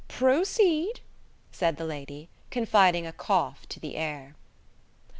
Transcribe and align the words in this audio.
"Proceed," 0.07 1.01
said 1.51 1.77
the 1.77 1.85
lady, 1.85 2.27
confiding 2.49 3.05
a 3.05 3.13
cough 3.13 3.69
to 3.69 3.79
the 3.79 3.95
air. 3.95 4.33